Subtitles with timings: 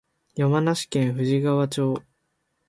[0.35, 2.01] 山梨県富士川町